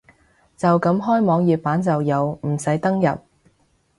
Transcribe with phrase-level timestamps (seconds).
[0.57, 3.19] 就咁開網頁版就有，唔使登入